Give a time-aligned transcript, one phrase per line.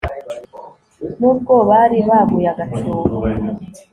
[1.19, 2.93] n'ubwo bari baguye agacuho